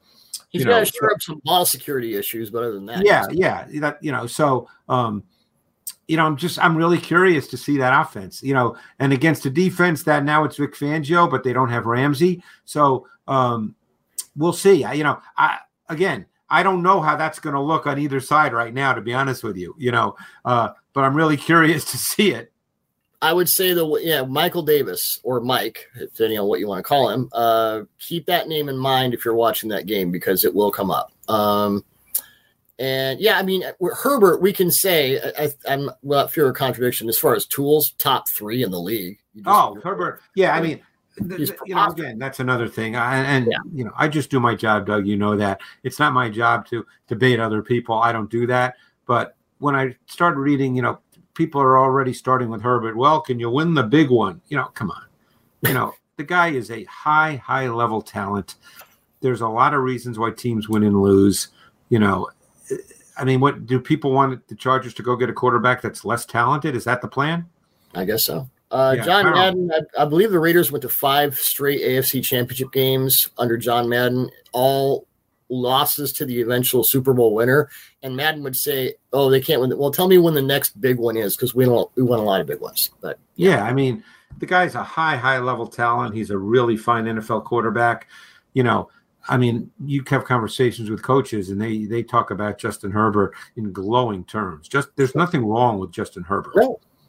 [0.54, 3.26] He's you got to stir up some ball security issues, but other than that, yeah,
[3.32, 5.24] yeah, that you know, so um,
[6.06, 9.46] you know, I'm just I'm really curious to see that offense, you know, and against
[9.46, 13.74] a defense that now it's Vic Fangio, but they don't have Ramsey, so um,
[14.36, 14.84] we'll see.
[14.84, 18.20] I, you know, I again, I don't know how that's going to look on either
[18.20, 20.14] side right now, to be honest with you, you know,
[20.44, 22.52] uh, but I'm really curious to see it.
[23.24, 26.82] I would say the yeah Michael Davis or Mike, depending on what you want to
[26.82, 27.30] call him.
[27.32, 30.90] Uh, keep that name in mind if you're watching that game because it will come
[30.90, 31.10] up.
[31.26, 31.86] Um,
[32.78, 37.18] and yeah, I mean Herbert, we can say I, am without fear of contradiction as
[37.18, 39.18] far as tools, top three in the league.
[39.46, 40.82] Oh, Herbert, yeah, I mean.
[41.18, 42.94] you know, again, that's another thing.
[42.94, 43.56] I, and yeah.
[43.72, 45.06] you know, I just do my job, Doug.
[45.06, 47.94] You know that it's not my job to debate other people.
[47.94, 48.74] I don't do that.
[49.06, 50.98] But when I started reading, you know,
[51.34, 52.96] people are already starting with Herbert.
[52.96, 54.40] Well, can you win the big one?
[54.48, 55.02] You know, come on.
[55.62, 58.56] You know, the guy is a high, high level talent.
[59.20, 61.48] There's a lot of reasons why teams win and lose.
[61.88, 62.28] You know,
[63.16, 66.24] I mean, what do people want the Chargers to go get a quarterback that's less
[66.24, 66.74] talented?
[66.74, 67.46] Is that the plan?
[67.94, 68.48] I guess so.
[68.70, 72.72] Uh, yeah, John Madden, I, I, believe the Raiders went to five straight AFC championship
[72.72, 75.06] games under John Madden, all
[75.48, 77.68] losses to the eventual Super Bowl winner.
[78.02, 80.98] And Madden would say, "Oh, they can't win." Well, tell me when the next big
[80.98, 82.90] one is because we don't we won a lot of big ones.
[83.00, 84.04] But yeah, I mean,
[84.38, 86.14] the guy's a high high level talent.
[86.14, 88.08] He's a really fine NFL quarterback.
[88.52, 88.88] You know,
[89.28, 93.72] I mean, you have conversations with coaches, and they they talk about Justin Herbert in
[93.72, 94.68] glowing terms.
[94.68, 96.54] Just there's nothing wrong with Justin Herbert.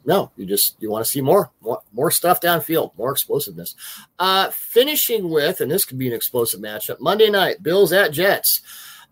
[0.06, 3.74] No, you just you want to see more, more, more stuff downfield, more explosiveness.
[4.18, 7.00] Uh, finishing with, and this could be an explosive matchup.
[7.00, 8.62] Monday night, Bills at Jets.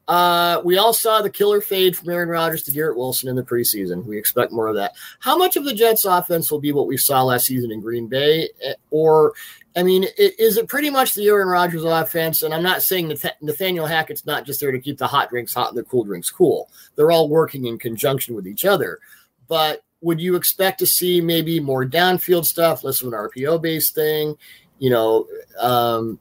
[0.07, 3.42] Uh, we all saw the killer fade from Aaron Rodgers to Garrett Wilson in the
[3.42, 4.04] preseason.
[4.04, 4.92] We expect more of that.
[5.18, 8.07] How much of the Jets' offense will be what we saw last season in Green
[8.07, 9.33] Bay, eh, or
[9.76, 12.42] I mean, is it pretty much the Aaron Rodgers offense?
[12.42, 15.54] And I'm not saying that Nathaniel Hackett's not just there to keep the hot drinks
[15.54, 16.70] hot and the cool drinks cool.
[16.94, 19.00] They're all working in conjunction with each other.
[19.48, 23.95] But would you expect to see maybe more downfield stuff, less of an RPO based
[23.95, 24.37] thing?
[24.79, 25.27] You know,
[25.59, 26.19] um,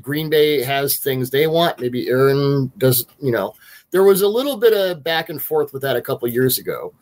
[0.00, 1.80] Green Bay has things they want.
[1.80, 3.04] Maybe Aaron does.
[3.20, 3.54] You know,
[3.90, 6.94] there was a little bit of back and forth with that a couple years ago.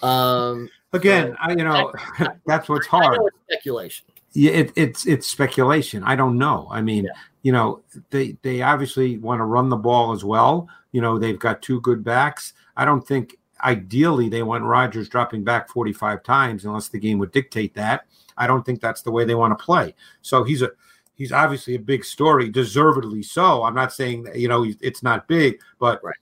[0.00, 1.92] Um, Again, I, you know,
[2.46, 3.18] that's what's hard.
[3.50, 4.06] speculation.
[4.32, 6.04] Yeah, it, it's it's speculation.
[6.04, 6.68] I don't know.
[6.70, 7.10] I mean, yeah.
[7.42, 10.68] you know, they they obviously want to run the ball as well.
[10.92, 12.52] You know, they've got two good backs.
[12.76, 17.32] I don't think ideally they want Rodgers dropping back 45 times unless the game would
[17.32, 18.06] dictate that.
[18.36, 19.94] I don't think that's the way they want to play.
[20.22, 20.70] So he's a
[21.14, 23.62] he's obviously a big story, deservedly so.
[23.62, 26.16] I'm not saying that, you know it's not big, but right.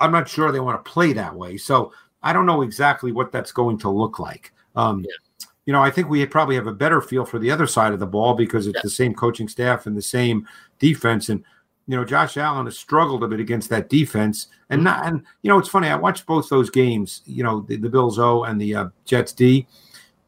[0.00, 1.56] I'm not sure they want to play that way.
[1.56, 4.52] So I don't know exactly what that's going to look like.
[4.74, 5.46] Um, yeah.
[5.64, 8.00] You know, I think we probably have a better feel for the other side of
[8.00, 8.82] the ball because it's yeah.
[8.82, 10.48] the same coaching staff and the same
[10.80, 11.28] defense.
[11.28, 11.44] And
[11.92, 14.84] you know, Josh Allen has struggled a bit against that defense, and mm-hmm.
[14.84, 15.88] not, and you know, it's funny.
[15.88, 17.20] I watched both those games.
[17.26, 19.66] You know, the, the Bills O and the uh, Jets D,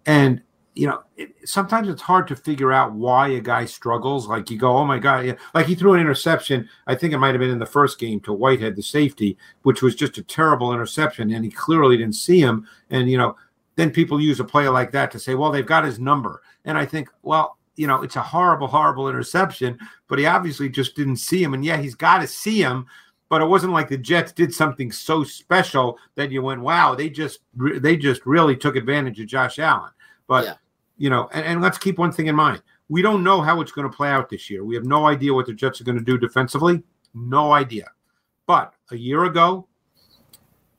[0.05, 0.42] and
[0.74, 4.29] you know, it, sometimes it's hard to figure out why a guy struggles.
[4.29, 5.37] Like you go, oh my god, yeah.
[5.55, 6.68] like he threw an interception.
[6.87, 9.81] I think it might have been in the first game to Whitehead, the safety, which
[9.81, 12.68] was just a terrible interception, and he clearly didn't see him.
[12.90, 13.37] And you know,
[13.77, 16.77] then people use a player like that to say, well, they've got his number, and
[16.77, 21.16] I think, well, you know, it's a horrible, horrible interception, but he obviously just didn't
[21.16, 21.54] see him.
[21.54, 22.87] And yeah, he's got to see him,
[23.28, 27.10] but it wasn't like the Jets did something so special that you went, wow, they
[27.10, 29.90] just they just really took advantage of Josh Allen.
[30.26, 30.54] But yeah
[30.96, 32.62] you know, and, and let's keep one thing in mind.
[32.88, 34.64] We don't know how it's going to play out this year.
[34.64, 36.82] We have no idea what the Jets are going to do defensively.
[37.14, 37.90] No idea.
[38.46, 39.66] But a year ago,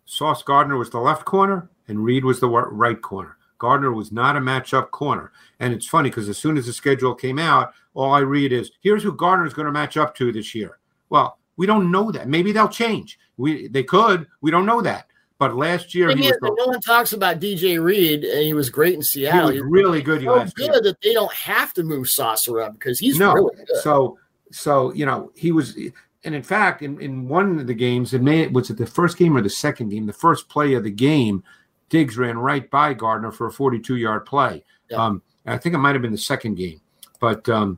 [0.06, 3.38] Sauce Gardner was the left corner and Reed was the right corner.
[3.66, 5.32] Gardner was not a matchup corner.
[5.60, 8.70] And it's funny because as soon as the schedule came out, all I read is
[8.82, 10.78] here's who Gardner is going to match up to this year.
[11.10, 12.30] Well, we don't know that.
[12.30, 13.18] Maybe they'll change.
[13.38, 14.28] We they could.
[14.42, 15.08] We don't know that.
[15.40, 18.70] But last year, he was the, no one talks about DJ Reed, and he was
[18.70, 19.50] great in Seattle.
[19.50, 20.22] He was really good.
[20.22, 20.82] So last good year.
[20.84, 23.34] that they don't have to move Sauce up because he's no.
[23.34, 23.78] Really good.
[23.82, 24.20] So,
[24.52, 25.76] so you know, he was,
[26.24, 29.18] and in fact, in, in one of the games, it may was it the first
[29.18, 31.44] game or the second game, the first play of the game,
[31.90, 34.64] Diggs ran right by Gardner for a 42 yard play.
[34.90, 34.98] Yeah.
[34.98, 36.82] Um, I think it might have been the second game,
[37.20, 37.78] but um,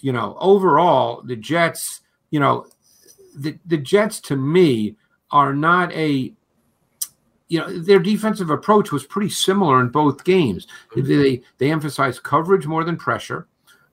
[0.00, 2.00] you know, overall, the Jets,
[2.30, 2.66] you know,
[3.36, 4.96] the the Jets to me
[5.30, 6.32] are not a
[7.48, 10.66] you know their defensive approach was pretty similar in both games.
[10.96, 13.46] They they emphasized coverage more than pressure.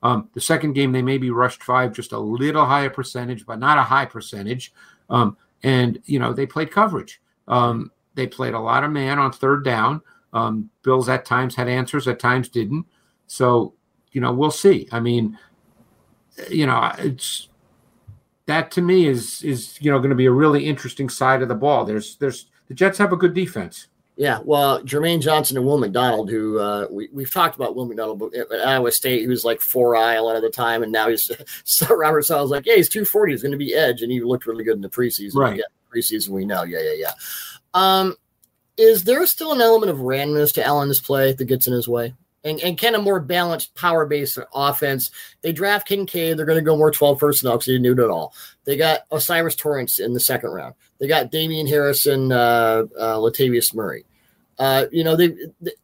[0.03, 3.77] Um, the second game they maybe rushed five, just a little higher percentage, but not
[3.77, 4.73] a high percentage.
[5.09, 7.21] Um, and you know they played coverage.
[7.47, 10.01] Um, they played a lot of man on third down.
[10.33, 12.85] Um, Bills at times had answers, at times didn't.
[13.27, 13.73] So
[14.11, 14.87] you know we'll see.
[14.91, 15.37] I mean,
[16.49, 17.49] you know it's
[18.45, 21.47] that to me is is you know going to be a really interesting side of
[21.47, 21.85] the ball.
[21.85, 23.87] There's there's the Jets have a good defense.
[24.17, 28.35] Yeah, well, Jermaine Johnson and Will McDonald, who uh, we, we've talked about Will McDonald
[28.35, 31.09] at Iowa State, he was like four eye a lot of the time, and now
[31.09, 31.31] he's
[31.63, 34.21] so Robert Saleh was like, yeah, he's 240, he's going to be edge, and he
[34.21, 35.35] looked really good in the preseason.
[35.35, 35.57] Right.
[35.57, 36.63] Yeah, preseason, we know.
[36.63, 37.11] Yeah, yeah, yeah.
[37.73, 38.15] Um,
[38.77, 42.13] is there still an element of randomness to Allen's play that gets in his way?
[42.43, 45.11] and, and kind of more balanced power based offense.
[45.41, 46.37] They draft Kincaid.
[46.37, 48.33] They're going to go more 12 personnel because they didn't do it at all.
[48.65, 50.75] They got O'Cyrus Torrence in the second round.
[50.99, 54.05] They got Damian Harrison, uh, uh, Latavius Murray.
[54.59, 55.35] Uh, you know, they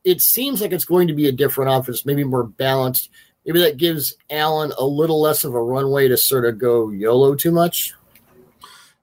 [0.04, 3.10] it seems like it's going to be a different offense, maybe more balanced.
[3.46, 7.34] Maybe that gives Allen a little less of a runway to sort of go YOLO
[7.34, 7.94] too much.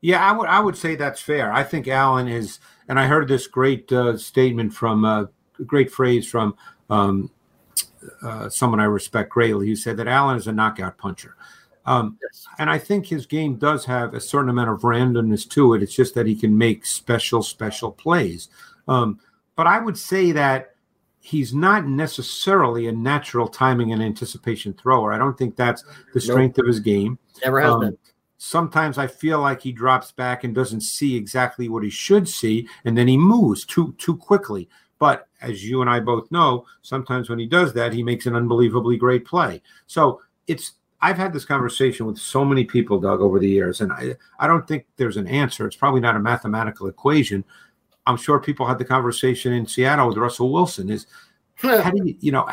[0.00, 1.52] Yeah, I would I would say that's fair.
[1.52, 5.26] I think Allen is, and I heard this great uh, statement from a uh,
[5.66, 6.56] great phrase from
[6.90, 7.30] um,
[8.22, 11.36] uh, someone I respect greatly, who said that Allen is a knockout puncher.
[11.86, 12.46] Um, yes.
[12.58, 15.82] And I think his game does have a certain amount of randomness to it.
[15.82, 18.48] It's just that he can make special, special plays.
[18.88, 19.20] Um,
[19.56, 20.74] but I would say that
[21.20, 25.12] he's not necessarily a natural timing and anticipation thrower.
[25.12, 26.64] I don't think that's the strength nope.
[26.64, 27.18] of his game.
[27.44, 27.98] Never has um, been.
[28.46, 32.68] Sometimes I feel like he drops back and doesn't see exactly what he should see,
[32.84, 34.68] and then he moves too too quickly.
[34.98, 38.36] But as you and I both know, sometimes when he does that, he makes an
[38.36, 39.62] unbelievably great play.
[39.86, 43.90] So it's I've had this conversation with so many people, Doug, over the years, and
[43.90, 45.66] I, I don't think there's an answer.
[45.66, 47.44] It's probably not a mathematical equation.
[48.06, 50.90] I'm sure people had the conversation in Seattle with Russell Wilson.
[50.90, 51.06] Is
[51.54, 52.46] how do you, you know,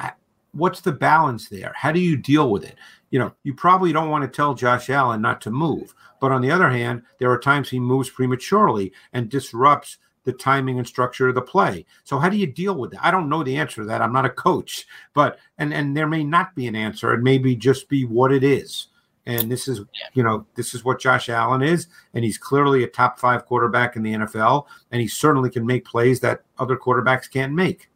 [0.53, 1.73] what's the balance there?
[1.75, 2.77] How do you deal with it?
[3.11, 6.41] You know, you probably don't want to tell Josh Allen not to move, but on
[6.41, 11.27] the other hand, there are times he moves prematurely and disrupts the timing and structure
[11.27, 11.85] of the play.
[12.03, 13.03] So how do you deal with that?
[13.03, 14.01] I don't know the answer to that.
[14.01, 17.13] I'm not a coach, but and and there may not be an answer.
[17.13, 18.87] It may be just be what it is.
[19.27, 19.81] And this is,
[20.13, 23.95] you know, this is what Josh Allen is, and he's clearly a top five quarterback
[23.95, 27.90] in the NFL, and he certainly can make plays that other quarterbacks can't make.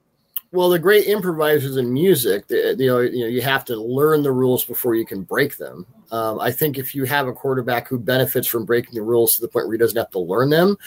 [0.55, 4.31] Well, the great improvisers in music, you know, you know, you have to learn the
[4.31, 5.85] rules before you can break them.
[6.11, 9.41] Um, I think if you have a quarterback who benefits from breaking the rules to
[9.41, 10.77] the point where he doesn't have to learn them,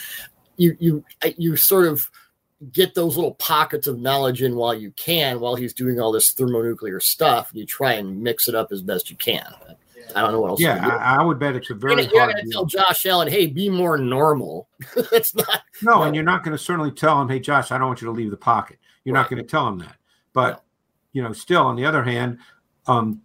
[0.57, 1.05] you you
[1.37, 2.09] you sort of
[2.73, 6.33] get those little pockets of knowledge in while you can while he's doing all this
[6.33, 9.45] thermonuclear stuff and you try and mix it up as best you can.
[10.15, 12.35] I don't know what else yeah I, I, would bet it's a very you're, going
[12.35, 14.67] to tell josh allen hey be more normal.
[15.11, 17.77] It's not no, no, and you're not going to certainly tell him hey josh i
[17.77, 19.21] don't want you to leave the pocket you're right.
[19.21, 19.95] not going to tell him that
[20.33, 20.61] but no.
[21.13, 22.37] you know still on the other hand
[22.87, 23.21] um,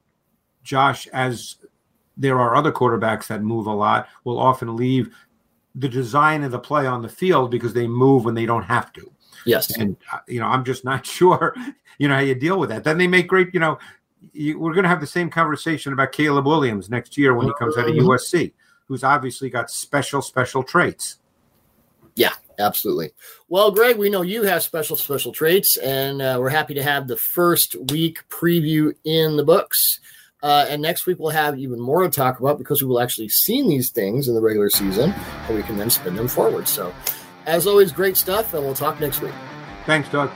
[0.62, 1.56] josh as
[2.16, 5.14] there are other quarterbacks that move a lot will often leave
[5.74, 8.92] the design of the play on the field because they move when they don't have
[8.92, 9.10] to.
[9.44, 9.76] Yes.
[9.76, 11.54] And, uh, you know, I'm just not sure,
[11.98, 12.84] you know, how you deal with that.
[12.84, 13.78] Then they make great, you know,
[14.32, 17.52] you, we're going to have the same conversation about Caleb Williams next year when he
[17.58, 17.94] comes out of.
[17.94, 18.52] USC,
[18.86, 21.18] who's obviously got special, special traits.
[22.16, 22.32] Yeah.
[22.58, 23.10] Absolutely.
[23.48, 27.08] Well, Greg, we know you have special, special traits, and uh, we're happy to have
[27.08, 30.00] the first week preview in the books.
[30.42, 33.28] Uh, and next week we'll have even more to talk about because we will actually
[33.28, 36.68] seen these things in the regular season, and we can then spin them forward.
[36.68, 36.94] So,
[37.46, 39.34] as always, great stuff, and we'll talk next week.
[39.86, 40.30] Thanks, Doug.